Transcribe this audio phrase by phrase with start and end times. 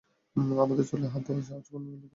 [0.59, 2.07] আমাদের চুলে হাত দেওয়ার সাহস কোন লোকের হলো?